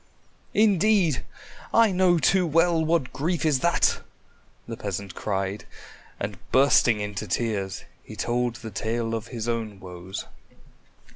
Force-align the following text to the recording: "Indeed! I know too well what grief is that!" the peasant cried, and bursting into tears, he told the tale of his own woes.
"Indeed! 0.55 1.23
I 1.71 1.91
know 1.91 2.17
too 2.17 2.47
well 2.47 2.83
what 2.83 3.13
grief 3.13 3.45
is 3.45 3.59
that!" 3.59 4.01
the 4.67 4.75
peasant 4.75 5.13
cried, 5.13 5.65
and 6.19 6.39
bursting 6.51 6.99
into 6.99 7.27
tears, 7.27 7.83
he 8.03 8.15
told 8.15 8.55
the 8.55 8.71
tale 8.71 9.13
of 9.13 9.27
his 9.27 9.47
own 9.47 9.79
woes. 9.79 10.25